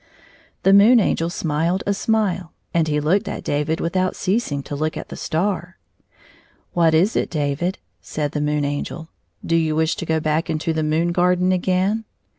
The 0.63 0.73
Moon 0.73 0.99
Angel 0.99 1.29
smiled 1.29 1.83
a 1.85 1.93
smile, 1.93 2.53
and 2.73 2.87
he 2.87 2.99
looked 2.99 3.27
at 3.27 3.43
David 3.43 3.79
without 3.79 4.15
ceasing 4.15 4.63
to 4.63 4.75
look 4.75 4.97
at 4.97 5.09
the 5.09 5.15
star. 5.15 5.77
"What 6.73 6.95
is 6.95 7.15
it, 7.15 7.29
David?" 7.29 7.77
said 8.01 8.31
the 8.31 8.41
Moon 8.41 8.65
Angel;" 8.65 9.09
do 9.45 9.55
you 9.55 9.75
wish 9.75 9.95
to 9.97 10.07
go 10.07 10.19
back 10.19 10.45
to 10.47 10.73
the 10.73 10.81
moon 10.81 11.11
garden 11.11 11.51
again 11.51 12.05